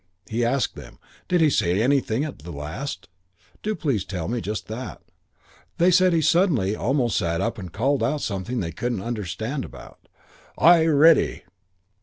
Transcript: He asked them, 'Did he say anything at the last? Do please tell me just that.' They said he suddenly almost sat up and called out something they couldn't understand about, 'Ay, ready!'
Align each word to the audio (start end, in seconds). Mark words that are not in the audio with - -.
He 0.27 0.43
asked 0.43 0.73
them, 0.73 0.97
'Did 1.27 1.41
he 1.41 1.51
say 1.51 1.79
anything 1.79 2.23
at 2.25 2.39
the 2.39 2.49
last? 2.49 3.07
Do 3.61 3.75
please 3.75 4.03
tell 4.03 4.27
me 4.27 4.41
just 4.41 4.67
that.' 4.67 4.99
They 5.77 5.91
said 5.91 6.11
he 6.11 6.23
suddenly 6.23 6.75
almost 6.75 7.15
sat 7.17 7.39
up 7.39 7.59
and 7.59 7.71
called 7.71 8.01
out 8.01 8.21
something 8.21 8.61
they 8.61 8.71
couldn't 8.71 9.03
understand 9.03 9.63
about, 9.63 9.99
'Ay, 10.57 10.87
ready!' 10.87 11.43